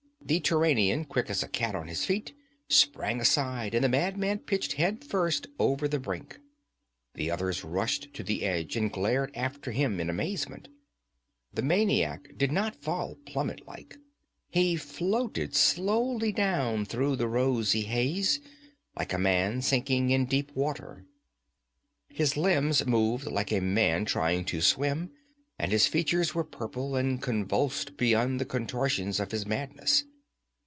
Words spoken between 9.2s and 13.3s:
after him in amazement. The maniac did not fall